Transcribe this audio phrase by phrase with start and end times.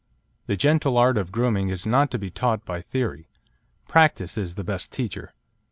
[0.47, 3.27] The gentle art of grooming is not to be taught by theory.
[3.87, 5.31] Practice is the best teacher.